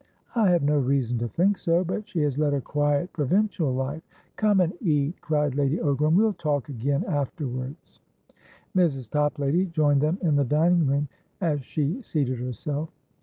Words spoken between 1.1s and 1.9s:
to think so.